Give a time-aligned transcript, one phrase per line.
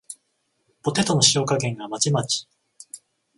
[0.81, 2.49] ポテトの塩加減がまちまち